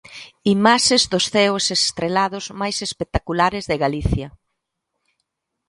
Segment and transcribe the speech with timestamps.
[0.55, 4.27] Imaxes dos ceos estrelados máis espectaculares de Galicia.